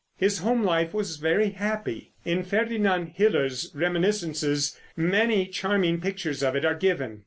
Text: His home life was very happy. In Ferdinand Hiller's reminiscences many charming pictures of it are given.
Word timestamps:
His 0.17 0.39
home 0.39 0.63
life 0.63 0.95
was 0.95 1.17
very 1.17 1.49
happy. 1.51 2.11
In 2.25 2.41
Ferdinand 2.41 3.11
Hiller's 3.17 3.69
reminiscences 3.75 4.75
many 4.97 5.45
charming 5.45 6.01
pictures 6.01 6.41
of 6.41 6.55
it 6.55 6.65
are 6.65 6.73
given. 6.73 7.19